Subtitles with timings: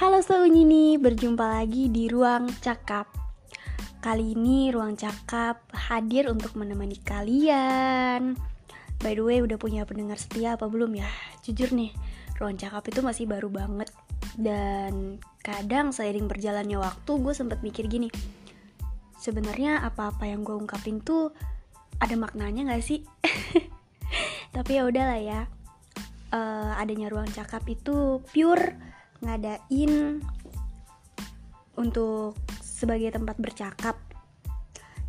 [0.00, 3.04] Halo Seunyi berjumpa lagi di Ruang Cakap
[4.00, 8.32] Kali ini Ruang Cakap hadir untuk menemani kalian
[8.96, 11.04] By the way udah punya pendengar setia apa belum ya?
[11.44, 11.92] Jujur nih,
[12.40, 13.92] Ruang Cakap itu masih baru banget
[14.40, 18.08] Dan kadang seiring berjalannya waktu gue sempet mikir gini
[19.20, 21.36] Sebenarnya apa-apa yang gue ungkapin tuh
[22.00, 23.04] ada maknanya gak sih?
[24.56, 25.44] Tapi ya udahlah ya
[26.32, 28.89] uh, adanya ruang cakap itu pure
[29.20, 30.24] ngadain
[31.76, 33.96] untuk sebagai tempat bercakap.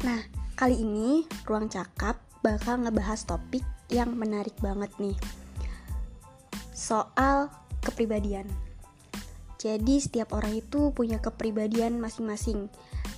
[0.04, 0.20] Nah,
[0.60, 5.16] kali ini ruang cakap bakal ngebahas topik yang menarik banget nih.
[6.76, 7.48] Soal
[7.84, 8.48] kepribadian.
[9.62, 12.66] Jadi setiap orang itu punya kepribadian masing-masing.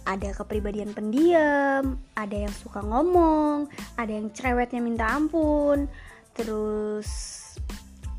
[0.04, 5.88] Ada kepribadian pendiam, ada yang suka ngomong, ada yang cerewetnya minta ampun,
[6.36, 7.08] terus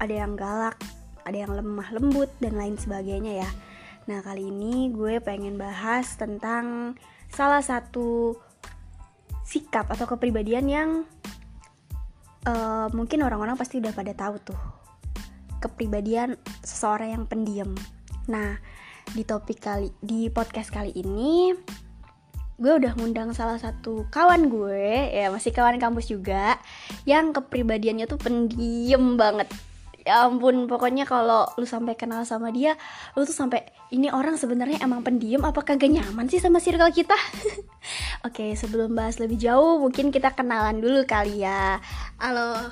[0.00, 0.80] ada yang galak,
[1.25, 3.50] ada yang lemah lembut dan lain sebagainya ya.
[4.05, 6.97] Nah, kali ini gue pengen bahas tentang
[7.33, 8.36] salah satu
[9.45, 10.91] sikap atau kepribadian yang
[12.45, 14.61] uh, mungkin orang-orang pasti udah pada tahu tuh.
[15.64, 17.72] Kepribadian seseorang yang pendiam.
[18.28, 18.61] Nah,
[19.12, 21.52] di topik kali di podcast kali ini
[22.55, 26.55] gue udah ngundang salah satu kawan gue ya masih kawan kampus juga
[27.02, 29.50] yang kepribadiannya tuh pendiam banget
[30.05, 32.77] ya ampun pokoknya kalau lu sampai kenal sama dia
[33.16, 37.16] lu tuh sampai ini orang sebenarnya emang pendiam apa kagak nyaman sih sama circle kita?
[38.28, 41.80] Oke sebelum bahas lebih jauh mungkin kita kenalan dulu kali ya.
[42.20, 42.69] Halo.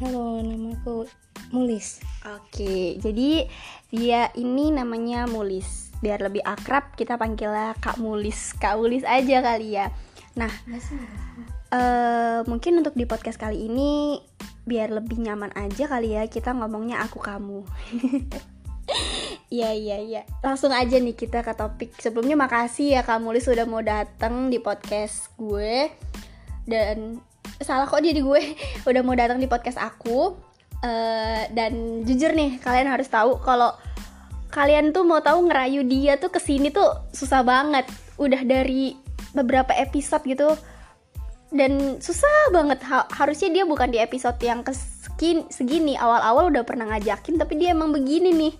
[0.00, 1.04] Halo namaku
[1.52, 2.00] Mulis.
[2.24, 3.44] Oke jadi
[3.92, 5.92] dia ini namanya Mulis.
[6.00, 8.56] Biar lebih akrab kita panggilnya Kak Mulis.
[8.56, 9.92] Kak Mulis aja kali ya.
[10.40, 10.52] Nah
[11.74, 14.22] uh, mungkin untuk di podcast kali ini
[14.64, 17.60] biar lebih nyaman aja kali ya kita ngomongnya aku kamu.
[19.54, 20.22] Iya iya iya.
[20.42, 21.94] Langsung aja nih kita ke topik.
[22.02, 25.88] Sebelumnya makasih ya kamu Mulis sudah mau datang di podcast gue.
[26.66, 27.22] Dan
[27.62, 28.42] salah kok jadi gue.
[28.90, 30.34] Udah mau datang di podcast aku.
[30.84, 33.72] Uh, Dan jujur nih kalian harus tahu kalau
[34.52, 37.86] kalian tuh mau tahu ngerayu dia tuh ke sini tuh susah banget.
[38.18, 38.98] Udah dari
[39.38, 40.50] beberapa episode gitu
[41.54, 42.82] dan susah banget.
[42.82, 45.94] Ha harusnya dia bukan di episode yang keskin segini.
[45.94, 48.54] Awal-awal udah pernah ngajakin tapi dia emang begini nih.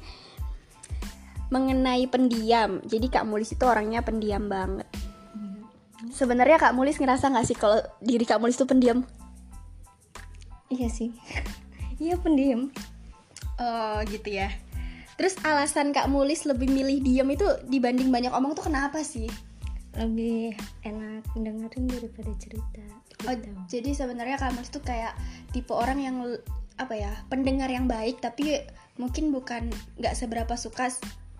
[1.51, 2.79] Mengenai pendiam.
[2.87, 4.87] Jadi kak Mulis itu orangnya pendiam banget.
[6.15, 9.03] Sebenarnya kak Mulis ngerasa nggak sih kalau diri kak Mulis itu pendiam?
[10.71, 11.11] Iya sih.
[11.95, 12.75] Iya pendiam.
[13.55, 14.51] Oh gitu ya.
[15.15, 19.31] Terus alasan kak Mulis lebih milih diam itu dibanding banyak omong tuh kenapa sih
[19.99, 23.25] lebih enak dengerin daripada cerita gitu.
[23.31, 23.37] oh,
[23.71, 25.15] jadi sebenarnya kamu itu kayak
[25.55, 26.17] tipe orang yang
[26.75, 28.59] apa ya pendengar yang baik tapi
[28.99, 30.91] mungkin bukan nggak seberapa suka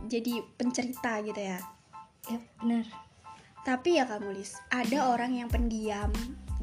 [0.07, 1.59] jadi pencerita gitu ya?
[2.31, 2.87] Ya benar.
[3.65, 6.13] Tapi ya kamu Lis ada orang yang pendiam.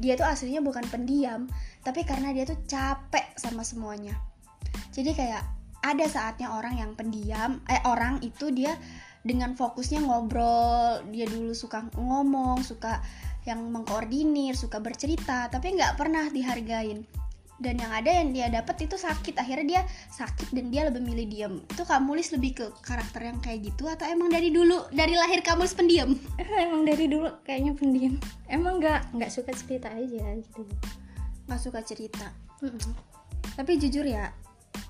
[0.00, 1.50] Dia tuh aslinya bukan pendiam
[1.82, 4.14] tapi karena dia tuh capek sama semuanya.
[4.94, 5.42] Jadi kayak
[5.82, 8.78] ada saatnya orang yang pendiam eh orang itu dia
[9.22, 12.98] dengan fokusnya ngobrol dia dulu suka ngomong suka
[13.42, 17.06] yang mengkoordinir suka bercerita tapi nggak pernah dihargain.
[17.62, 21.26] Dan yang ada yang dia dapat itu sakit akhirnya dia sakit dan dia lebih milih
[21.30, 25.14] diam itu kamu Lis lebih ke karakter yang kayak gitu atau emang dari dulu dari
[25.14, 26.10] lahir kamu pendiam?
[26.66, 28.18] Emang dari dulu kayaknya pendiam.
[28.50, 30.66] Emang nggak nggak suka cerita aja gitu.
[31.46, 32.34] Nggak suka cerita.
[32.58, 33.12] Mm
[33.56, 34.32] tapi jujur ya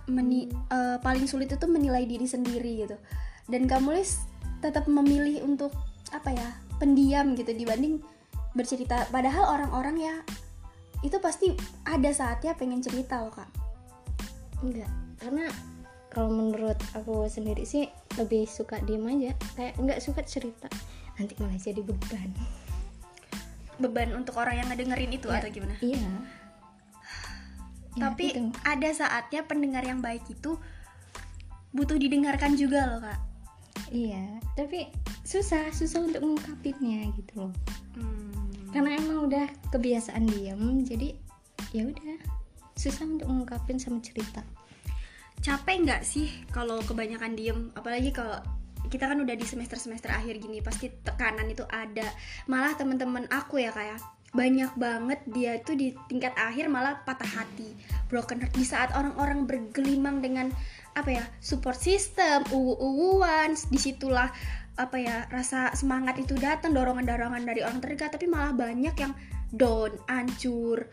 [0.06, 2.96] meni uh, paling sulit itu menilai diri sendiri gitu
[3.50, 4.22] dan kamu Lis
[4.62, 5.74] tetap memilih untuk
[6.14, 6.48] apa ya
[6.78, 7.98] pendiam gitu dibanding
[8.54, 9.08] bercerita.
[9.10, 10.14] Padahal orang-orang ya
[11.02, 11.50] itu pasti
[11.82, 13.50] ada saatnya pengen cerita loh kak.
[14.62, 14.90] Enggak.
[15.18, 15.50] Karena
[16.12, 19.32] kalau menurut aku sendiri sih lebih suka diem aja.
[19.58, 20.70] Kayak nggak suka cerita.
[21.18, 22.30] Nanti malah jadi beban.
[23.82, 25.74] Beban untuk orang yang ngedengerin itu ya, atau gimana?
[25.82, 26.06] Iya.
[27.92, 30.56] Tapi ya, ada saatnya pendengar yang baik itu
[31.72, 33.31] butuh didengarkan juga loh kak
[33.92, 34.88] iya tapi
[35.22, 37.54] susah susah untuk mengungkapinnya gitu loh.
[37.92, 38.32] Hmm.
[38.72, 41.12] karena emang udah kebiasaan diam jadi
[41.76, 42.16] ya udah
[42.76, 44.40] susah untuk mengungkapin sama cerita.
[45.42, 47.68] Capek nggak sih kalau kebanyakan diem?
[47.74, 48.38] Apalagi kalau
[48.88, 52.06] kita kan udah di semester semester akhir gini pasti tekanan itu ada.
[52.48, 53.98] Malah teman-teman aku ya kayak
[54.32, 57.76] banyak banget dia itu di tingkat akhir malah patah hati.
[58.08, 58.52] Broken heart.
[58.56, 60.48] Di saat orang-orang bergelimang dengan
[60.96, 64.28] apa ya support system uwu-uwuan di situlah
[64.80, 68.16] apa ya rasa semangat itu datang dorongan-dorongan dari orang terdekat.
[68.16, 69.12] Tapi malah banyak yang
[69.52, 70.88] down hancur.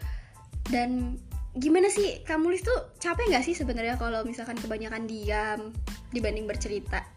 [0.67, 1.15] Dan
[1.55, 5.71] gimana sih kamu tuh capek nggak sih sebenarnya kalau misalkan kebanyakan diam
[6.11, 7.07] dibanding bercerita?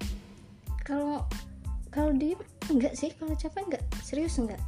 [0.86, 1.26] Kalau
[1.90, 2.38] kalau diem
[2.70, 3.10] enggak sih.
[3.18, 4.62] Kalau capek enggak serius enggak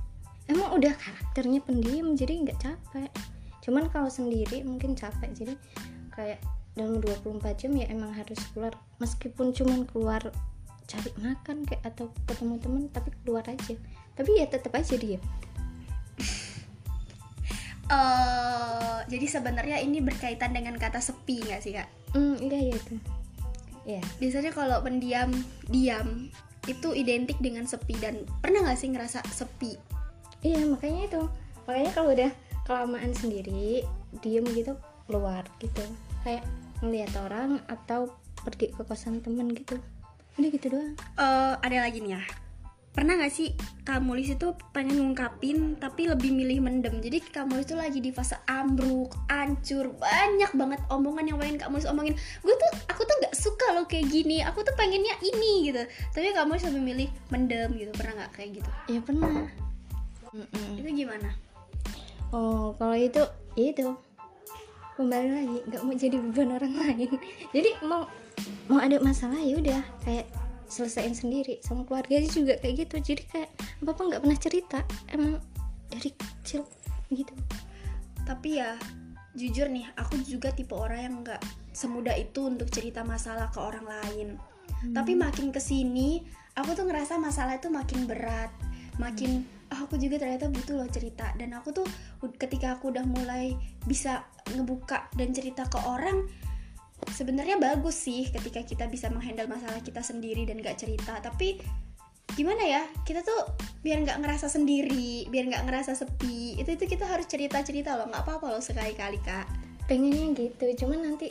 [0.49, 3.11] emang udah karakternya pendiam jadi enggak capek
[3.65, 5.55] cuman kalau sendiri mungkin capek jadi
[6.13, 6.41] kayak
[6.75, 10.21] dalam 24 jam ya emang harus keluar meskipun cuman keluar
[10.85, 13.75] cari makan kayak atau ketemu temen tapi keluar aja
[14.13, 15.17] tapi ya tetap aja dia
[17.89, 21.89] uh, jadi sebenarnya ini berkaitan dengan kata sepi nggak sih kak?
[22.17, 22.95] Mm, iya iya itu.
[23.85, 24.03] Ya.
[24.17, 25.31] Biasanya kalau pendiam
[25.69, 26.33] diam
[26.65, 29.77] itu identik dengan sepi dan pernah nggak sih ngerasa sepi?
[30.45, 31.23] Iya makanya itu.
[31.65, 32.31] Makanya kalau udah
[32.69, 33.81] kelamaan sendiri
[34.21, 34.77] diem gitu
[35.09, 35.81] keluar gitu.
[36.21, 36.45] Kayak
[36.85, 38.13] ngeliat orang atau
[38.45, 39.81] pergi ke kosan temen gitu.
[40.37, 40.93] Udah gitu doang.
[41.17, 42.23] Uh, ada lagi nih ya.
[42.95, 43.51] Pernah gak sih
[43.83, 47.03] kamu itu pengen ngungkapin tapi lebih milih mendem?
[47.03, 52.15] Jadi kamu itu lagi di fase ambruk ancur banyak banget omongan yang pengen kamu omongin.
[52.47, 54.47] Gue tuh aku tuh gak suka lo kayak gini.
[54.47, 55.83] Aku tuh pengennya ini gitu.
[56.15, 57.91] Tapi kamu lebih milih mendem gitu.
[57.99, 58.71] Pernah nggak kayak gitu?
[58.87, 59.51] Ya pernah
[60.35, 61.31] mm itu gimana?
[62.35, 63.23] Oh kalau itu
[63.55, 63.95] ya itu.
[64.95, 67.11] Kembali lagi nggak mau jadi beban orang lain.
[67.55, 68.07] Jadi mau
[68.71, 70.31] mau ada masalah ya udah kayak
[70.71, 73.15] selesaiin sendiri sama keluarga juga kayak gitu.
[73.15, 73.51] Jadi kayak
[73.83, 74.79] bapak nggak pernah cerita
[75.11, 75.43] emang
[75.91, 76.63] dari kecil
[77.11, 77.35] gitu.
[78.23, 78.79] Tapi ya
[79.35, 81.43] jujur nih aku juga tipe orang yang nggak
[81.75, 84.39] semudah itu untuk cerita masalah ke orang lain.
[84.85, 84.93] Hmm.
[84.93, 86.21] tapi makin ke sini
[86.53, 88.53] aku tuh ngerasa masalah itu makin berat
[89.01, 91.35] makin aku juga ternyata butuh loh cerita.
[91.35, 91.87] Dan aku tuh
[92.39, 93.55] ketika aku udah mulai
[93.85, 94.25] bisa
[94.55, 96.27] ngebuka dan cerita ke orang
[97.13, 101.21] sebenarnya bagus sih ketika kita bisa menghandle masalah kita sendiri dan gak cerita.
[101.21, 101.61] Tapi
[102.35, 103.53] gimana ya kita tuh
[103.85, 108.09] biar nggak ngerasa sendiri biar nggak ngerasa sepi itu itu kita harus cerita cerita loh.
[108.11, 109.47] Nggak apa apa loh sekali kali kak.
[109.85, 111.29] Pengennya gitu cuman nanti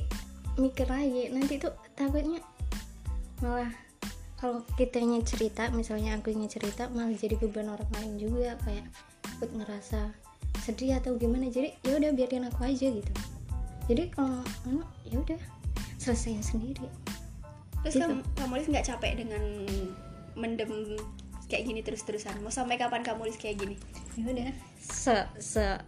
[0.56, 1.34] mikir lagi.
[1.34, 2.40] Nanti tuh takutnya
[3.42, 3.83] malah
[4.44, 8.84] kalau kitanya cerita misalnya aku yang cerita malah jadi beban orang lain juga kayak
[9.40, 10.12] ikut ngerasa
[10.68, 11.48] sedih atau gimana.
[11.48, 13.14] Jadi ya udah biarin aku aja gitu.
[13.88, 14.44] Jadi kalau
[15.08, 15.40] ya udah
[15.96, 16.92] selesai sendiri.
[17.88, 18.04] Terus gitu.
[18.04, 19.44] kamu kamu nggak capek dengan
[20.36, 21.00] mendem
[21.48, 22.44] kayak gini terus-terusan?
[22.44, 23.76] Mau sampai kapan kamu kayak gini?
[24.20, 24.52] Ya udah.
[24.76, 25.80] Se se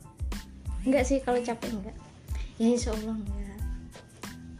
[0.85, 1.97] enggak sih kalau capek enggak
[2.61, 3.59] ya insya Allah enggak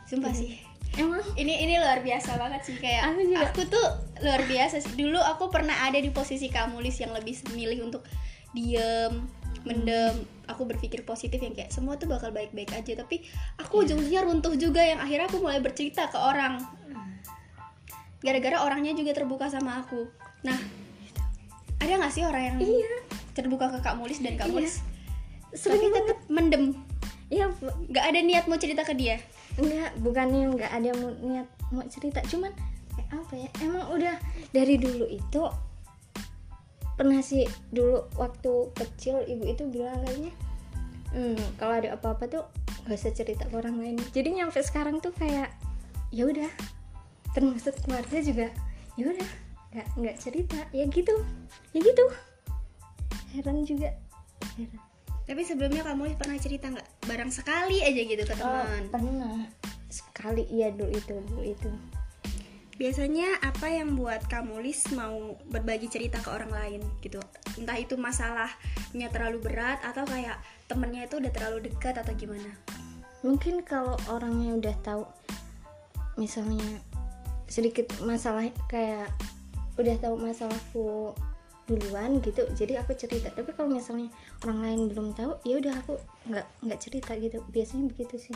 [0.10, 0.65] sumpah sih
[1.00, 1.24] emang?
[1.36, 3.46] Ini ini luar biasa banget sih kayak aku, juga.
[3.48, 3.88] aku tuh
[4.24, 4.94] luar biasa sih.
[4.96, 8.04] Dulu aku pernah ada di posisi kamu Lis yang lebih memilih untuk
[8.56, 9.26] diem
[9.66, 10.16] mendem.
[10.46, 13.26] Aku berpikir positif yang kayak semua tuh bakal baik-baik aja tapi
[13.58, 13.84] aku yeah.
[13.90, 16.62] ujung-ujungnya runtuh juga yang akhirnya aku mulai bercerita ke orang.
[18.22, 20.06] Gara-gara orangnya juga terbuka sama aku.
[20.46, 20.58] Nah
[21.82, 22.94] ada nggak sih orang yang iya.
[23.34, 24.54] terbuka ke kak Mulis dan kak iya.
[24.54, 24.86] Mulis?
[25.52, 26.78] Tapi tetap mendem.
[27.34, 27.50] Iya.
[27.90, 29.18] Nggak ada niat mau cerita ke dia
[29.56, 32.20] enggak bukannya nggak ada mau niat mau cerita.
[32.28, 32.52] Cuman
[32.96, 34.16] kayak apa ya emang udah
[34.52, 35.44] dari dulu itu
[36.96, 37.44] pernah sih
[37.76, 40.32] dulu waktu kecil ibu itu bilang kayaknya
[41.12, 42.44] hmm, kalau ada apa-apa tuh
[42.88, 43.98] gak usah cerita ke orang lain.
[44.14, 45.52] Jadi nyampe sekarang tuh kayak
[46.14, 46.52] ya udah.
[47.36, 48.48] Termasuk keluarga juga
[48.96, 49.30] ya udah
[49.76, 50.60] nggak nggak cerita.
[50.72, 51.16] Ya gitu
[51.76, 52.06] ya gitu.
[53.36, 53.92] Heran juga
[54.56, 54.85] heran
[55.26, 57.10] tapi sebelumnya kamu pernah cerita nggak?
[57.10, 58.82] Barang sekali aja gitu ke teman.
[58.86, 59.38] oh, pernah.
[59.90, 61.70] Sekali iya dulu itu dulu itu.
[62.76, 67.18] Biasanya apa yang buat kamu Lis mau berbagi cerita ke orang lain gitu?
[67.58, 72.52] Entah itu masalahnya terlalu berat atau kayak temennya itu udah terlalu dekat atau gimana?
[73.26, 75.04] Mungkin kalau orangnya udah tahu
[76.22, 76.68] misalnya
[77.50, 79.10] sedikit masalah kayak
[79.76, 81.16] udah tahu masalahku
[81.66, 84.14] duluan gitu jadi aku cerita tapi kalau misalnya
[84.46, 85.98] orang lain belum tahu ya udah aku
[86.30, 88.36] nggak nggak cerita gitu biasanya begitu sih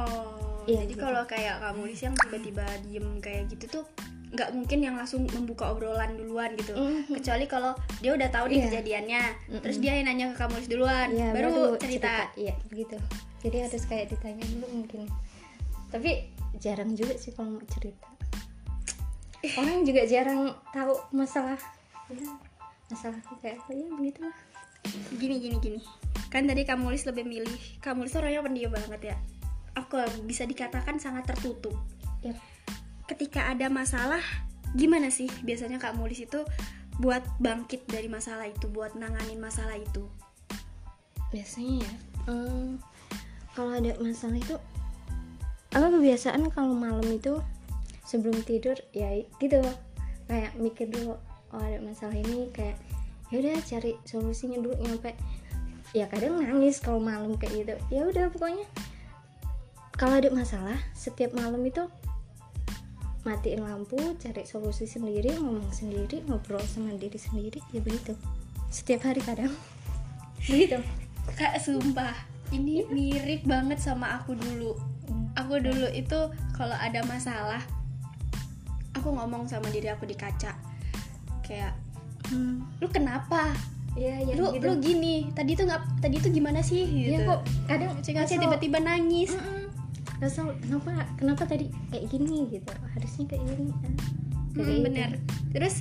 [0.00, 1.04] oh iya, jadi gitu.
[1.04, 3.84] kalau kayak kamu di yang tiba-tiba diem kayak gitu tuh
[4.28, 7.12] nggak mungkin yang langsung membuka obrolan duluan gitu mm-hmm.
[7.16, 7.72] kecuali kalau
[8.04, 8.64] dia udah tahu nih yeah.
[8.68, 9.60] kejadiannya mm-hmm.
[9.64, 11.84] terus dia yang nanya ke kamu duluan yeah, baru, baru cerita.
[11.84, 12.96] cerita iya gitu
[13.40, 15.08] jadi harus kayak ditanya dulu mungkin
[15.88, 16.28] tapi
[16.60, 18.08] jarang juga sih kalau mau cerita
[19.60, 21.56] orang juga jarang tahu masalah
[22.12, 22.32] ya,
[22.88, 24.36] masalah kayak apa ya begitulah.
[25.16, 25.80] Gini gini gini.
[26.28, 29.16] Kan tadi kamu lebih milih kamu orangnya pendiam banget ya.
[29.76, 31.76] Aku bisa dikatakan sangat tertutup.
[32.18, 32.34] Ya.
[33.08, 34.20] ketika ada masalah
[34.76, 36.44] gimana sih biasanya kak Mulis itu
[37.00, 40.04] buat bangkit dari masalah itu buat nanganin masalah itu?
[41.32, 41.92] Biasanya ya
[42.28, 42.76] um,
[43.56, 44.56] kalau ada masalah itu
[45.72, 47.40] aku kebiasaan kalau malam itu
[48.04, 49.62] sebelum tidur ya gitu.
[50.28, 51.16] Kayak mikir dulu
[51.52, 52.76] oh ada masalah ini kayak
[53.28, 55.12] ya udah cari solusinya dulu nyampe.
[55.96, 57.74] Ya kadang nangis kalau malam kayak gitu.
[57.88, 58.66] Ya udah pokoknya.
[59.96, 61.88] Kalau ada masalah setiap malam itu
[63.26, 67.60] matiin lampu cari solusi sendiri ngomong sendiri ngobrol sama diri sendiri.
[67.72, 68.12] Ya begitu.
[68.68, 69.52] Setiap hari kadang.
[70.48, 70.80] Begitu.
[71.36, 72.14] Kak sumpah.
[72.48, 74.72] Ini mirip banget sama aku dulu.
[75.36, 77.60] Aku dulu itu kalau ada masalah
[78.96, 80.67] aku ngomong sama diri aku di kaca
[81.48, 81.72] kayak
[82.28, 82.60] hmm.
[82.78, 83.56] lu kenapa
[83.96, 84.68] ya, ya, lu gitu.
[84.68, 88.38] lu gini tadi tuh nggak tadi tuh gimana sih gitu ya kok kadang kesel.
[88.38, 89.66] tiba-tiba nangis Mm-mm.
[90.20, 93.72] kesel kenapa kenapa tadi kayak gini gitu harusnya kayak gini.
[93.74, 93.96] Kayak
[94.58, 94.84] Hmm, gitu.
[94.90, 95.10] bener
[95.54, 95.74] terus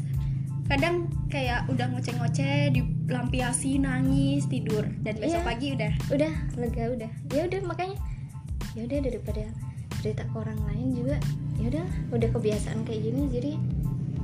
[0.67, 5.47] kadang kayak udah ngoceh-ngoceh dilampiasi nangis tidur dan besok Iya.
[5.47, 7.97] pagi udah udah lega udah ya udah makanya
[8.75, 9.43] ya udah daripada
[10.03, 11.17] cerita ke orang lain juga
[11.57, 13.51] ya udah udah kebiasaan kayak gini jadi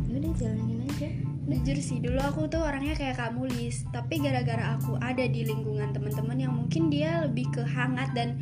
[0.06, 1.10] ya udah jalanin aja
[1.44, 5.92] jujur sih dulu aku tuh orangnya kayak kamu Lis tapi gara-gara aku ada di lingkungan
[5.92, 8.40] teman-teman yang mungkin dia lebih ke hangat dan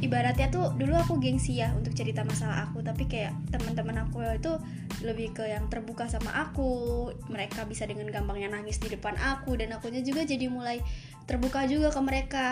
[0.00, 2.80] ibaratnya tuh dulu aku gengsi ya untuk cerita masalah aku.
[2.80, 4.52] Tapi kayak teman-teman aku itu
[5.04, 7.12] lebih ke yang terbuka sama aku.
[7.28, 10.80] Mereka bisa dengan gampangnya nangis di depan aku dan akunya juga jadi mulai
[11.28, 12.46] terbuka juga ke mereka.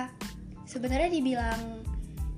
[0.69, 1.83] Sebenarnya dibilang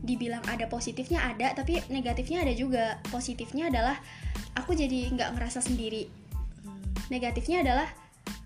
[0.00, 3.02] dibilang ada positifnya ada tapi negatifnya ada juga.
[3.11, 3.99] Positifnya adalah
[4.54, 6.19] aku jadi nggak ngerasa sendiri
[7.10, 7.88] negatifnya adalah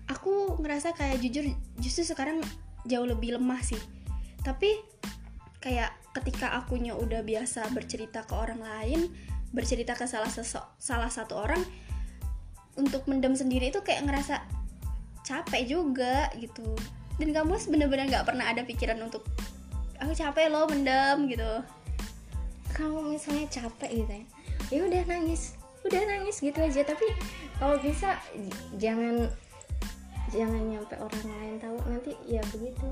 [0.09, 1.45] aku ngerasa kayak jujur
[1.79, 2.41] justru sekarang
[2.85, 3.79] jauh lebih lemah sih.
[4.41, 4.77] Tapi
[5.61, 9.09] kayak ketika akunya udah biasa bercerita ke orang lain
[9.55, 10.29] bercerita ke salah
[10.77, 11.63] salah satu orang
[12.75, 14.43] untuk mendem sendiri itu kayak ngerasa
[15.23, 16.75] capek juga gitu.
[17.15, 19.23] Dan kamu bener-bener nggak pernah ada pikiran untuk
[19.97, 21.63] aku capek loh mendem gitu.
[22.75, 24.25] Kalau misalnya capek gitu ya
[24.73, 25.53] ya udah nangis
[25.85, 26.81] udah nangis gitu aja.
[26.81, 27.07] Tapi
[27.61, 28.17] kalau bisa
[28.81, 29.29] jangan
[30.33, 31.77] jangan nyampe orang lain tahu.
[31.87, 32.89] Nanti ya begitu.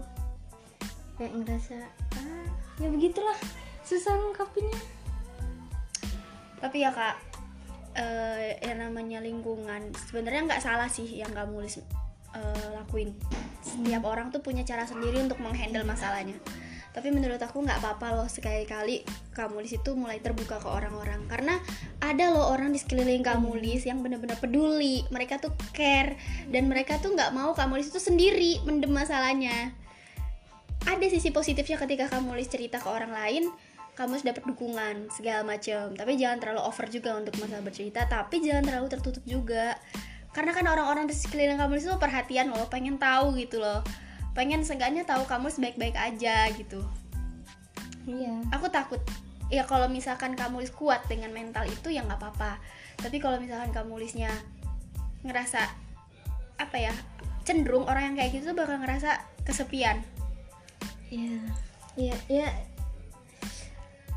[1.17, 1.77] Kayak ngerasa
[2.21, 2.47] ah
[2.81, 3.38] ya begitulah
[3.83, 5.03] susah ngungkapinnya
[6.63, 7.19] tapi ya kak
[7.93, 13.12] eh yang namanya lingkungan sebenarnya nggak salah sih yang kamu eh, lakuin.
[13.59, 16.39] Setiap orang tuh punya cara sendiri untuk menghandle masalahnya.
[16.95, 21.25] Tapi menurut aku nggak apa-apa loh sekali-kali kamu di situ mulai terbuka ke orang-orang.
[21.25, 21.57] Karena
[21.99, 25.03] ada loh orang di sekeliling kamu Lis yang benar-benar peduli.
[25.09, 26.15] Mereka tuh care
[26.53, 29.73] dan mereka tuh nggak mau kamu di situ sendiri mendem masalahnya.
[30.85, 33.49] Ada sisi positifnya ketika kamu Lis cerita ke orang lain
[33.93, 38.41] kamu sudah dapat dukungan segala macam tapi jangan terlalu over juga untuk masalah bercerita tapi
[38.41, 39.77] jangan terlalu tertutup juga.
[40.33, 43.85] Karena kan orang-orang di sekeliling kamu itu perhatian loh pengen tahu gitu loh.
[44.33, 46.81] Pengen seenggaknya tahu kamu sebaik-baik aja gitu
[48.07, 48.36] iya.
[48.55, 49.00] Aku takut.
[49.51, 52.57] Ya kalau misalkan kamu Lis kuat dengan mental itu ya nggak apa-apa.
[52.98, 54.31] Tapi kalau misalkan kamu Lisnya
[55.24, 55.62] ngerasa
[56.60, 56.93] apa ya
[57.43, 60.01] cenderung orang yang kayak gitu tuh bakal ngerasa kesepian.
[61.12, 61.39] Iya.
[61.93, 62.50] Iya iya.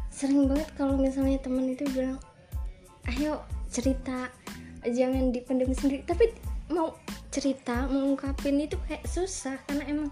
[0.09, 2.17] Sering banget kalau misalnya temen itu bilang
[3.13, 4.33] ayo cerita
[4.87, 6.07] jangan dipendam sendiri.
[6.07, 6.33] Tapi
[6.73, 6.97] mau
[7.29, 10.09] cerita mengungkapin itu kayak susah karena emang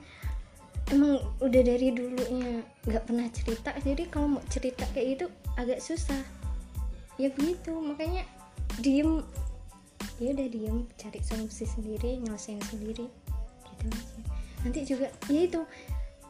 [0.93, 5.27] emang udah dari dulunya nggak pernah cerita jadi kalau mau cerita kayak gitu
[5.57, 6.21] agak susah.
[7.17, 8.27] Ya begitu makanya
[8.83, 9.23] diem.
[10.21, 13.07] Ya udah diem cari solusi sendiri nyelesain sendiri.
[13.65, 14.19] Gitu aja.
[14.67, 15.61] Nanti juga ya itu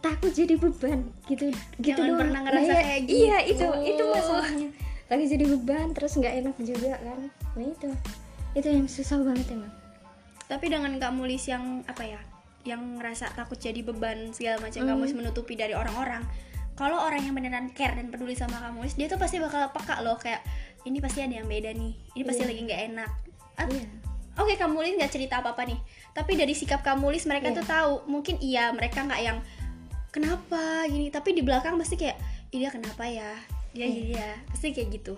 [0.04, 1.08] takut jadi beban.
[1.26, 2.20] Gitu gitu Jangan doang.
[2.20, 3.66] pernah ngerasa Nah, ya, kayak iya gitu.
[3.66, 4.68] itu itu masalahnya.
[5.10, 7.20] Lagi jadi beban terus nggak enak juga kan.
[7.58, 7.88] Nah itu.
[8.54, 9.72] Itu yang susah banget emang.
[10.44, 12.20] Tapi dengan kamu Lis yang apa ya
[12.64, 14.88] yang ngerasa takut jadi beban segala macam Hmm.
[14.90, 16.24] kamu harus menutupi dari orang-orang
[16.74, 20.16] kalau orang yang beneran care dan peduli sama kamu dia tuh pasti bakal peka loh
[20.16, 20.42] kayak
[20.82, 22.48] ini pasti ada yang beda nih ini pasti Iya.
[22.48, 23.10] lagi nggak enak
[23.54, 23.86] Ah, iya
[24.34, 25.78] oke kamu Lis nggak cerita apa apa nih
[26.10, 27.56] tapi dari sikap kamu Lis mereka Iya.
[27.56, 29.38] tuh tahu mungkin iya mereka nggak yang
[30.10, 32.18] kenapa gini tapi di belakang pasti kayak
[32.50, 33.30] iya kenapa ya
[33.70, 33.90] dia Iya.
[33.90, 35.14] jadi ya pasti kayak gitu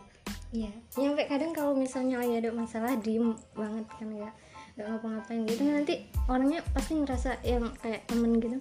[0.46, 4.30] Iya, nyampe kadang kalau misalnya lagi ada masalah diem banget kan ya
[4.76, 5.62] nggak ngapa-ngapain gitu.
[5.64, 5.94] Nanti
[6.28, 8.60] orangnya pasti ngerasa yang kayak temen gitu.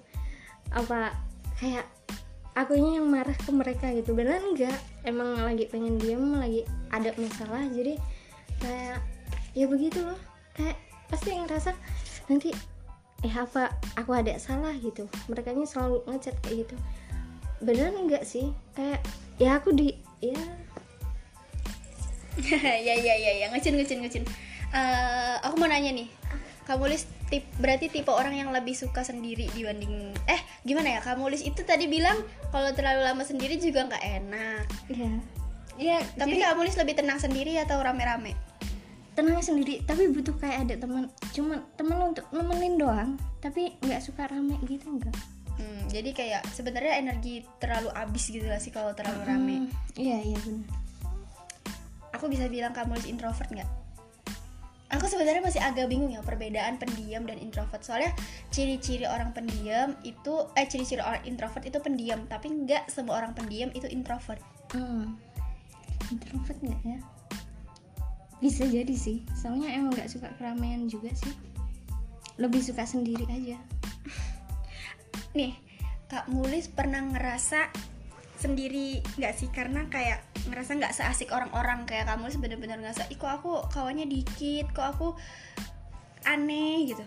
[0.71, 1.11] Apa
[1.59, 1.83] kayak
[2.55, 4.15] akunya yang marah ke mereka gitu.
[4.15, 4.79] Beneran enggak.
[5.03, 7.67] Emang lagi pengen diem lagi ada masalah.
[7.67, 7.99] Jadi
[8.63, 9.03] kayak
[9.51, 10.19] ya begitu loh.
[10.55, 10.79] Kayak
[11.11, 11.75] pasti ngerasa
[12.31, 12.55] nanti
[13.21, 15.11] eh apa aku ada salah gitu?
[15.27, 16.75] Mereka selalu ngechat kayak gitu.
[17.59, 18.55] Beneran enggak sih?
[18.71, 19.03] Kayak
[19.35, 19.91] ya aku di
[20.23, 20.39] ya.
[22.87, 23.47] Ya ya ya ya.
[23.51, 24.23] Ngecin ngecin ngecin
[24.75, 26.11] Eh, aku mau nanya nih.
[26.67, 30.99] Kamu Lis tip berarti tipe orang yang lebih suka sendiri dibanding eh gimana ya?
[30.99, 32.19] Kamu Lis itu tadi bilang
[32.51, 34.65] kalau terlalu lama sendiri juga nggak enak.
[34.91, 35.11] Ya
[35.75, 38.35] ya tapi jadi kamu Lis lebih tenang sendiri atau rame-rame?
[39.15, 44.27] Tenang sendiri tapi butuh kayak ada teman cuma teman untuk nemenin doang tapi nggak suka
[44.27, 45.15] rame gitu enggak
[45.55, 49.55] hmm, jadi kayak sebenarnya energi terlalu habis gitu lah sih kalau terlalu rame?
[49.55, 50.67] Hmm, iya iya benar.
[52.19, 53.84] Aku bisa bilang kamu introvert nggak
[54.93, 57.81] aku sebenarnya masih agak bingung ya perbedaan pendiam dan introvert.
[57.81, 58.13] Soalnya
[58.53, 63.73] ciri-ciri orang pendiam itu eh ciri-ciri orang introvert itu pendiam tapi nggak semua orang pendiam
[63.73, 64.41] itu introvert.
[64.73, 65.17] Hmm.
[66.13, 66.99] introvert nggak ya?
[68.37, 69.25] Bisa jadi sih.
[69.33, 71.33] Soalnya emang nggak suka keramaian juga sih.
[72.37, 73.57] Lebih suka sendiri aja.
[75.37, 75.57] Nih
[76.05, 77.73] kak Mulis pernah ngerasa
[78.37, 79.47] sendiri nggak sih?
[79.49, 84.05] Karena kayak ngerasa nggak seasik orang-orang kayak kamu Mulis bener-bener ngerasa ih kok aku kawannya
[84.05, 85.07] dikit kok aku
[86.25, 87.03] aneh gitu.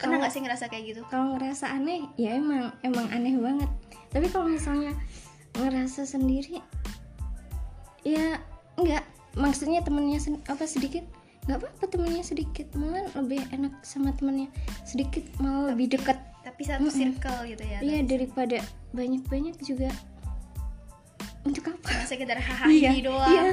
[0.00, 1.00] Pernah Kalau- nggak sih ngerasa kayak gitu?
[1.12, 3.70] kalau ngerasa aneh ya emang emang aneh banget.
[4.08, 4.96] Tapi kalau misalnya
[5.56, 6.62] ngerasa sendiri
[8.00, 8.40] ya
[8.80, 9.04] enggak
[9.36, 11.04] maksudnya temennya sen- apa sedikit?
[11.44, 12.66] Nggak apa-apa temennya sedikit.
[12.72, 14.48] Malah lebih enak sama temennya.
[14.88, 16.96] Sedikit malah lebih dekat tapi satu Mm-mm.
[16.96, 18.64] circle gitu ya iya daripada
[18.96, 19.92] banyak-banyak juga
[21.46, 21.88] untuk apa?
[21.88, 23.30] Cuma sekedar hahaha iya doang.
[23.30, 23.44] iya.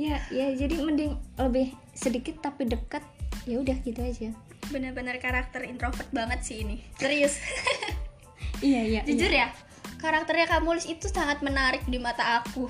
[0.00, 3.04] Ya ya jadi mending lebih sedikit tapi dekat
[3.44, 4.32] ya udah gitu aja.
[4.72, 6.80] Bener-bener karakter introvert banget sih ini.
[6.96, 7.36] Serius.
[8.60, 9.48] Iya iya jujur ya
[10.00, 12.66] karakternya Kamulis itu sangat menarik di mata aku.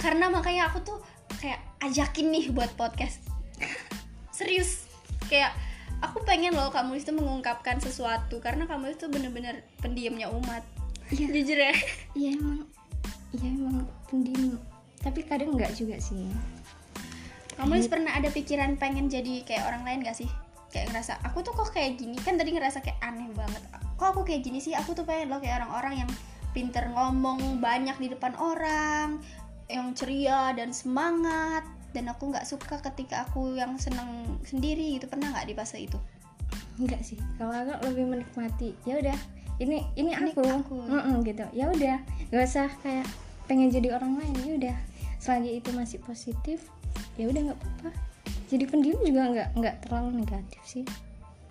[0.00, 0.98] Karena makanya aku tuh
[1.38, 3.20] kayak ajakin nih buat podcast.
[4.32, 4.88] Serius.
[5.28, 5.52] Kayak
[6.00, 10.64] aku pengen loh Kamulis tuh mengungkapkan sesuatu karena Kamulis tuh bener-bener pendiamnya umat.
[11.12, 11.28] Iya.
[11.28, 11.74] jujur ya.
[12.16, 12.64] Iya emang
[13.34, 14.56] iya emang pendiam
[15.04, 16.32] tapi kadang enggak juga sih.
[17.54, 20.26] Kamulis pernah ada pikiran pengen jadi kayak orang lain gak sih?
[20.72, 22.18] Kayak ngerasa aku tuh kok kayak gini?
[22.18, 23.62] Kan tadi ngerasa kayak aneh banget.
[23.94, 24.74] Kok aku kayak gini sih?
[24.74, 26.10] Aku tuh pengen loh kayak orang-orang yang
[26.50, 29.22] pinter ngomong banyak di depan orang
[29.70, 31.62] yang ceria dan semangat.
[31.94, 35.06] Dan aku nggak suka ketika aku yang seneng sendiri gitu.
[35.06, 36.00] Pernah nggak di fase itu?
[36.74, 37.20] Enggak sih.
[37.38, 39.18] Kalau aku lebih menikmati ya udah
[39.62, 40.76] ini ini Ini aku, aku.
[40.90, 41.46] Mm-mm, gitu.
[41.54, 42.02] Ya udah
[42.34, 43.06] gak usah kayak
[43.44, 44.76] pengen jadi orang lain ya udah.
[45.20, 46.68] Selagi itu masih positif
[47.16, 47.90] ya udah nggak apa-apa.
[48.48, 50.84] Jadi pendiam juga nggak nggak terlalu negatif sih.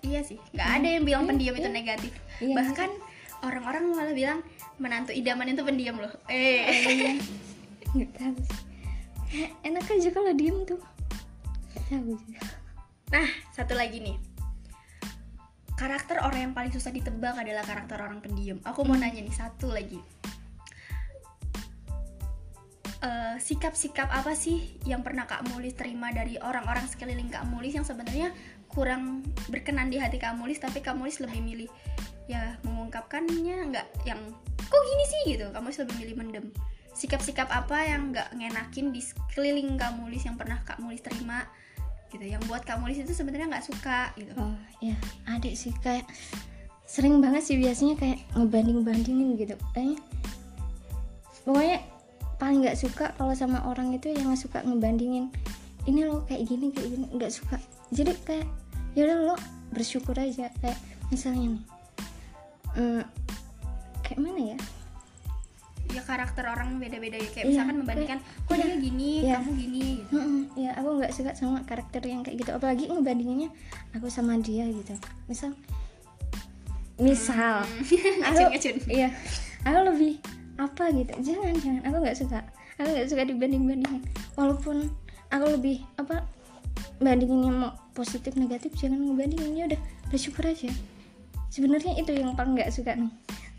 [0.04, 1.76] Iya sih nggak ada yang bilang Iya, pendiam itu iya.
[1.76, 2.12] negatif.
[2.42, 2.54] Iya.
[2.54, 2.90] bahkan
[3.44, 4.40] orang-orang malah bilang
[4.80, 6.12] menantu idaman itu pendiam loh.
[6.26, 6.64] Eh.
[6.70, 7.12] Iya.
[7.94, 8.60] Nggak tahu sih.
[9.62, 10.80] Enak aja kalau diem tuh.
[11.70, 12.42] Nggak tahu juga.
[13.14, 14.16] Nah, satu lagi nih.
[15.74, 18.58] Karakter orang yang paling susah ditebak adalah karakter orang pendiam.
[18.66, 19.98] Aku mau nanya nih satu lagi.
[23.04, 27.84] Eh, sikap-sikap apa sih yang pernah Kak Mulis terima dari orang-orang sekeliling Kak Mulis yang
[27.84, 28.32] sebenarnya
[28.72, 29.20] kurang
[29.52, 31.68] berkenan di hati Kak Mulis tapi Kak Mulis lebih milih
[32.24, 34.16] ya mengungkapkannya nggak yang
[34.56, 35.36] kok gini sih?
[35.36, 35.44] Gitu.
[35.52, 36.46] Kak Mulis lebih milih mendem.
[36.96, 41.44] Sikap-sikap apa yang nggak ngenakin di sekeliling Kak Mulis yang pernah Kak Mulis terima
[42.08, 44.32] gitu yang buat Kak Mulis itu sebenarnya nggak suka gitu.
[44.40, 44.96] Oh ya
[45.28, 46.08] adik sih kayak
[46.88, 49.60] sering banget sih biasanya kayak ngebanding bandingin gitu.
[49.76, 50.00] Kayaknya
[51.44, 51.84] pokoknya
[52.36, 55.30] paling nggak suka kalau sama orang itu yang nggak suka ngebandingin
[55.84, 57.56] ini lo kayak gini kayak gini nggak suka.
[57.92, 58.46] Jadi kayak
[58.96, 59.36] ya udah lo
[59.74, 60.78] bersyukur aja kayak
[61.10, 61.62] misalnya nih
[62.78, 63.02] hmm,
[64.06, 64.58] kayak mana ya?
[65.92, 67.28] Ya karakter orang beda-beda ya.
[67.30, 68.18] Kayak Iya, misalkan membandingkan
[68.48, 69.36] kok dia gini Iya.
[69.38, 70.12] kamu gini gitu.
[70.16, 72.50] Mm-mm, ya aku nggak suka sama karakter yang kayak gitu.
[72.50, 73.50] Apalagi ngebandinginnya
[73.94, 74.96] aku sama dia gitu.
[75.30, 75.52] Misal
[76.94, 77.66] misal
[78.26, 79.10] aku ngecun-ngecun iya
[79.66, 80.22] aku lebih
[80.58, 81.12] apa gitu.
[81.20, 81.82] Jangan jangan.
[81.88, 82.40] Aku nggak suka.
[82.78, 84.02] Aku nggak suka dibanding bandingin
[84.34, 84.90] walaupun
[85.30, 86.26] aku lebih apa
[86.98, 89.52] bandinginnya mau positif negatif jangan ngebandingin.
[89.54, 90.70] Ya udah bersyukur aja.
[91.50, 93.10] Sebenarnya itu yang paling nggak suka nih.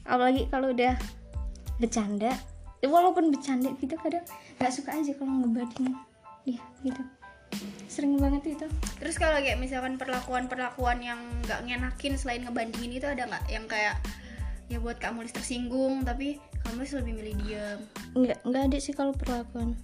[0.04, 1.00] Apalagi kalau udah
[1.80, 2.36] bercanda.
[2.86, 4.22] Walaupun bercanda gitu kadang
[4.62, 5.96] nggak suka aja kalau ngebandingin.
[6.46, 7.02] Dia gitu.
[7.88, 8.68] Sering banget itu.
[9.00, 13.44] Terus kalau kayak misalkan perlakuan-perlakuan yang nggak ngenakin selain ngebandingin itu ada nggak?
[13.48, 13.96] Yang kayak
[14.68, 17.80] ya buat Kak Mulis tersinggung tapi Kak Mulis lebih milih diam
[18.18, 19.78] nggak nggak ada sih kalau perlakuan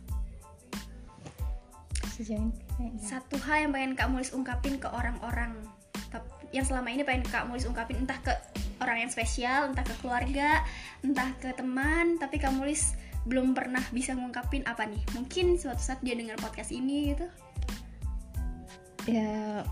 [2.17, 3.01] sejauh ini kayaknya.
[3.01, 5.53] satu hal yang pengen Kak Mulis ungkapin ke orang-orang
[6.51, 8.33] yang selama ini pengen Kak Mulis ungkapin entah ke
[8.83, 10.65] orang yang spesial, entah ke keluarga,
[10.99, 14.99] entah ke teman, tapi Kak Mulis belum pernah bisa ngungkapin apa nih?
[15.15, 17.27] Mungkin suatu saat dia dengar podcast ini gitu.
[19.09, 19.65] ya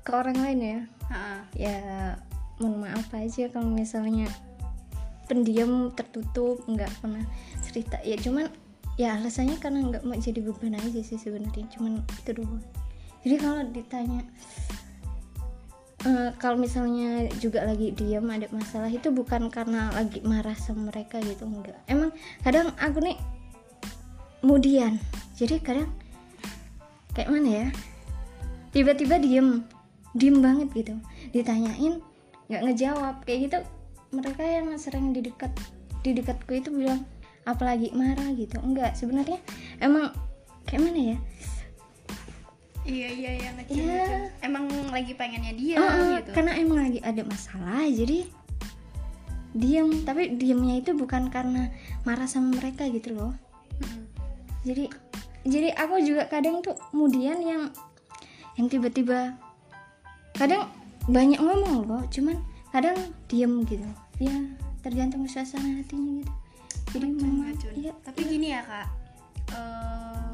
[0.00, 0.80] ke orang lain ya
[1.12, 1.36] Ha-ha.
[1.52, 1.80] ya
[2.56, 4.32] mohon maaf aja kalau misalnya
[5.26, 7.22] pendiam tertutup nggak pernah
[7.66, 7.98] cerita.
[8.02, 8.48] Ya cuman
[8.96, 12.64] ya alasannya karena nggak mau jadi beban aja sih sebenarnya cuman itu doang.
[13.26, 14.20] Jadi kalau ditanya
[16.06, 21.18] eh, kalau misalnya juga lagi diam ada masalah itu bukan karena lagi marah sama mereka
[21.18, 22.14] gitu enggak emang
[22.46, 23.18] kadang aku nih
[24.38, 25.02] kemudian
[25.34, 25.90] jadi kadang
[27.10, 27.68] kayak mana ya
[28.70, 29.66] tiba-tiba diem
[30.16, 30.94] diem banget gitu.
[31.32, 32.00] Ditanyain
[32.46, 33.58] nggak ngejawab kayak gitu
[34.14, 35.52] mereka yang sering di dekat
[36.02, 37.02] di dekatku itu bilang
[37.42, 38.58] apalagi marah gitu.
[38.62, 39.38] Enggak sebenarnya
[39.78, 40.10] emang
[40.66, 41.18] kayak mana ya?
[42.86, 44.22] Iya iya iya ngecil, ngecil.
[44.46, 46.30] emang lagi pengennya dia Ah, gitu.
[46.30, 48.30] karena emang lagi ada masalah jadi
[49.58, 51.74] diam tapi diamnya itu bukan karena
[52.06, 53.34] marah sama mereka gitu loh.
[53.82, 54.06] Mm-mm.
[54.62, 54.84] jadi
[55.42, 57.62] jadi aku juga kadang tuh kemudian yang
[58.54, 59.34] yang tiba-tiba
[60.38, 60.70] kadang
[61.10, 62.38] banyak ngomong loh cuman
[62.76, 62.96] kadang
[63.32, 63.88] diem gitu.
[64.20, 64.36] Ya
[64.84, 66.34] tergantung suasana hatinya gitu.
[66.92, 67.72] Jadi memang Racun.
[67.72, 68.88] iya tapi gini ya kak.
[69.56, 70.30] Eh,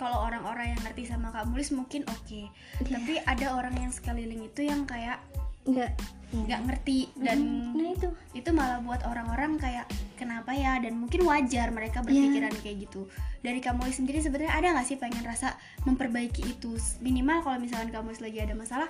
[0.00, 2.48] kalau orang-orang yang ngerti sama kak Mulis mungkin oke.
[2.48, 2.48] Iya.
[2.88, 5.20] tapi ada orang yang sekeliling itu yang kayak
[5.68, 5.92] enggak
[6.34, 8.10] nggak ngerti dan nah itu.
[8.34, 9.86] itu malah buat orang-orang kayak
[10.18, 10.82] kenapa ya?
[10.82, 13.06] Dan mungkin wajar mereka berpikiran kayak gitu.
[13.38, 15.54] Dari kamu sendiri sebenarnya ada nggak sih pengen rasa
[15.86, 16.74] memperbaiki itu?
[16.98, 18.88] Minimal kalau misalkan kamu lagi ada masalah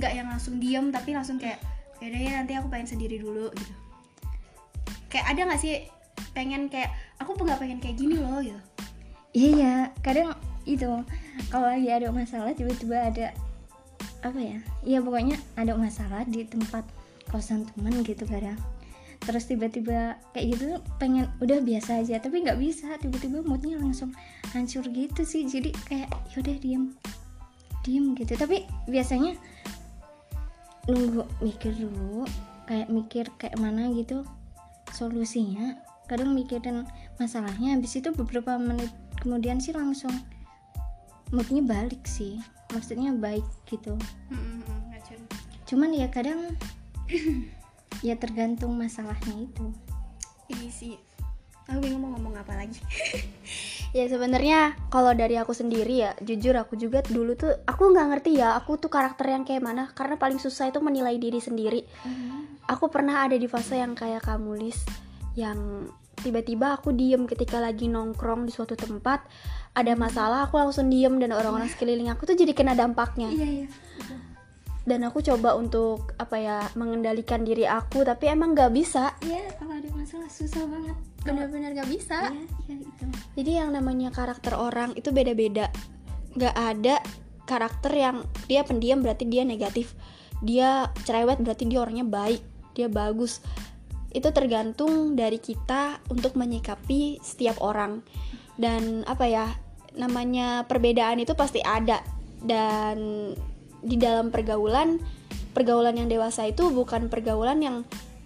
[0.00, 1.60] nggak yang langsung diem tapi langsung kayak
[2.02, 3.72] yaudah ya nanti aku pengen sendiri dulu gitu.
[5.08, 5.74] Kayak ada nggak sih
[6.36, 8.60] pengen kayak aku nggak pengen kayak gini loh gitu?
[9.36, 10.32] Iya ya kadang
[10.64, 10.88] itu
[11.52, 13.30] kalau lagi ada masalah tiba-tiba ada
[14.24, 16.82] apa ya iya pokoknya ada masalah di tempat
[17.30, 18.56] kosan teman gitu kadang.
[19.26, 22.94] Terus tiba-tiba kayak gitu pengen udah biasa aja tapi nggak bisa.
[23.00, 24.14] Tiba-tiba moodnya langsung
[24.54, 25.48] hancur gitu sih.
[25.48, 26.94] Jadi kayak yaudah diem.
[27.82, 28.38] Diem gitu.
[28.38, 29.34] Tapi biasanya
[30.86, 32.26] nunggu mikir dulu
[32.66, 34.22] kayak mikir kayak mana gitu
[34.94, 35.78] solusinya.
[36.06, 36.86] Kadang mikirin
[37.18, 40.14] masalahnya habis itu beberapa menit kemudian sih langsung
[41.34, 42.38] moodnya balik sih.
[42.70, 43.98] Maksudnya baik gitu.
[44.90, 45.20] Ngacun
[45.66, 46.54] cuman ya kadang
[48.06, 49.66] ya tergantung masalahnya itu.
[50.46, 50.94] Ini sih
[51.66, 52.80] aku bingung mau ngomong apa lagi.
[53.94, 58.36] Ya sebenarnya kalau dari aku sendiri ya jujur aku juga dulu tuh aku nggak ngerti
[58.36, 61.80] ya aku tuh karakter yang kayak mana karena paling susah itu menilai diri sendiri.
[62.68, 64.84] Aku pernah ada di fase yang kayak kamu Lis
[65.32, 65.88] yang
[66.20, 69.24] tiba-tiba aku diem ketika lagi nongkrong di suatu tempat
[69.72, 73.32] ada masalah aku langsung diem dan orang-orang sekeliling aku tuh jadi kena dampaknya.
[73.32, 73.68] Iya iya
[74.86, 79.74] dan aku coba untuk apa ya mengendalikan diri aku tapi emang nggak bisa iya kalau
[79.74, 80.96] ada masalah susah banget
[81.26, 83.04] benar-benar nggak bisa iya iya itu
[83.36, 85.68] Jadi yang namanya karakter orang itu beda-beda.
[86.40, 87.04] Gak ada
[87.44, 88.16] karakter yang
[88.48, 89.92] dia pendiam berarti dia negatif.
[90.40, 92.40] Dia cerewet berarti dia orangnya baik,
[92.72, 93.44] dia bagus.
[94.08, 98.00] Itu tergantung dari kita untuk menyikapi setiap orang.
[98.56, 99.46] Dan apa ya?
[99.96, 102.00] Namanya perbedaan itu pasti ada.
[102.40, 103.32] Dan
[103.86, 104.98] di dalam pergaulan,
[105.54, 107.76] pergaulan yang dewasa itu bukan pergaulan yang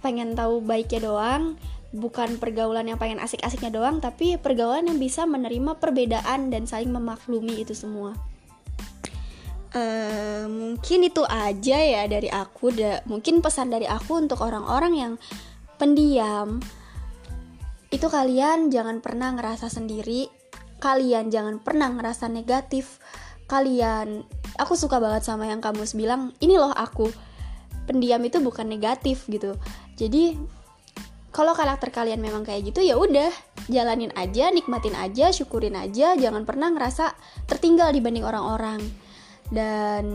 [0.00, 1.60] pengen tahu baiknya doang,
[1.92, 7.60] bukan pergaulan yang pengen asik-asiknya doang tapi pergaulan yang bisa menerima perbedaan dan saling memaklumi
[7.60, 8.16] itu semua.
[9.70, 13.06] Eh, mungkin itu aja ya dari aku da.
[13.06, 15.12] Mungkin pesan dari aku untuk orang-orang yang
[15.78, 16.58] pendiam
[17.90, 20.26] itu kalian jangan pernah ngerasa sendiri.
[20.80, 22.98] Kalian jangan pernah ngerasa negatif
[23.50, 24.22] kalian.
[24.62, 27.10] Aku suka banget sama yang kamu bilang ini loh aku.
[27.90, 29.58] Pendiam itu bukan negatif gitu.
[29.98, 30.38] Jadi
[31.34, 33.30] kalau karakter kalian memang kayak gitu ya udah
[33.70, 37.14] jalanin aja nikmatin aja syukurin aja jangan pernah ngerasa
[37.50, 38.78] tertinggal dibanding orang-orang.
[39.50, 40.06] Dan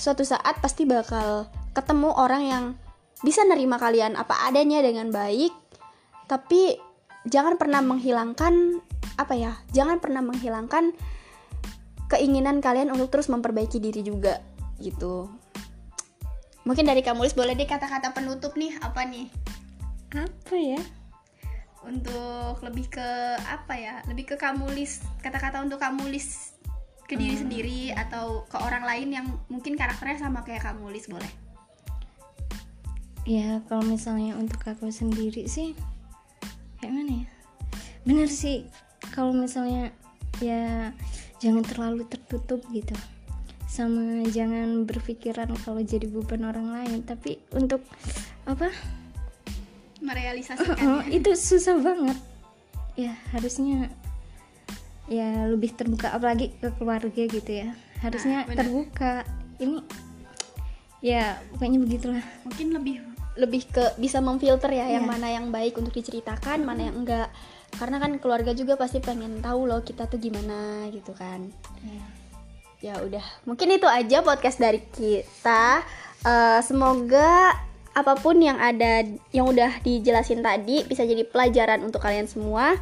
[0.00, 1.44] suatu saat pasti bakal
[1.76, 2.64] ketemu orang yang
[3.20, 5.52] bisa nerima kalian apa adanya dengan baik.
[6.24, 6.80] Tapi
[7.28, 8.80] jangan pernah menghilangkan
[9.20, 10.96] apa ya jangan pernah menghilangkan
[12.10, 14.42] keinginan kalian untuk terus memperbaiki diri juga
[14.82, 15.30] gitu.
[16.66, 19.30] Mungkin dari kamu Lis, boleh deh kata-kata penutup nih apa nih?
[20.12, 20.80] Apa ya?
[21.86, 23.08] Untuk lebih ke
[23.40, 26.52] apa ya lebih ke kamulis kata-kata untuk kamulis
[27.08, 31.30] ke diri sendiri atau ke orang lain yang mungkin karakternya sama kayak kamulis boleh?
[33.24, 35.72] Ya kalau misalnya untuk aku sendiri sih
[36.82, 37.28] kayak mana ya?
[38.04, 38.68] Bener sih
[39.16, 39.94] kalau misalnya
[40.44, 40.92] ya
[41.40, 42.94] jangan terlalu tertutup gitu.
[43.66, 47.80] Sama jangan berpikiran kalau jadi beban orang lain tapi untuk
[48.44, 48.68] apa?
[50.00, 52.16] Merealisasikan Oh, itu susah banget.
[52.96, 53.88] Ya harusnya
[55.10, 57.72] ya lebih terbuka apalagi ke keluarga gitu ya.
[58.00, 59.24] Harusnya Nah, terbuka.
[59.60, 59.78] Ini
[61.04, 62.24] ya pokoknya begitulah.
[62.48, 62.96] Mungkin lebih
[63.38, 65.12] lebih ke bisa memfilter ya yang Iya.
[65.16, 67.28] mana yang baik untuk diceritakan mana yang enggak
[67.76, 71.50] karena kan keluarga juga pasti pengen tahu loh kita tuh gimana gitu kan.
[72.80, 75.84] Ya udah mungkin itu aja podcast dari kita.
[76.20, 77.56] Eh, semoga
[77.90, 79.02] apa pun yang ada
[79.34, 82.76] yang udah dijelasin tadi bisa jadi pelajaran untuk kalian semua.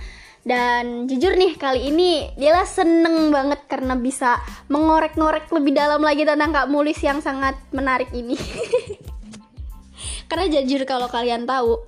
[0.49, 4.41] Dan jujur nih kali ini Dila seneng banget karena bisa
[4.73, 8.39] mengorek-ngorek lebih dalam lagi tentang Kak Mulis yang sangat menarik ini.
[10.29, 11.88] Karena jujur kalau kalian tahu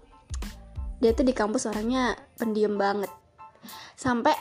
[1.01, 3.11] dia tuh di kampus orangnya pendiam banget.
[3.97, 4.33] Sampai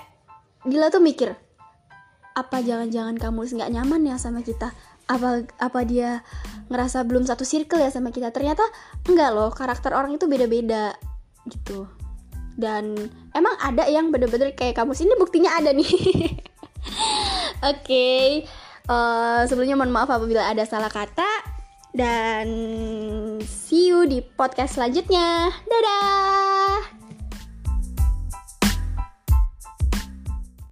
[0.68, 1.32] Dila tuh mikir
[2.36, 4.72] apa jangan-jangan kamu nggak nyaman ya sama kita?
[5.08, 6.24] Apa apa dia
[6.68, 8.32] ngerasa belum satu circle ya sama kita?
[8.36, 8.64] Ternyata
[9.08, 10.96] enggak loh karakter orang itu beda-beda
[11.48, 11.88] gitu.
[12.60, 12.96] Dan
[13.32, 15.88] emang ada yang bener-bener kayak kamu sini buktinya ada nih.
[17.60, 18.24] Oke okay.
[18.88, 21.59] uh, eh, sebelumnya mohon maaf apabila ada salah kata
[22.00, 22.48] dan
[23.44, 25.52] see you di podcast selanjutnya.
[25.68, 26.99] Dadah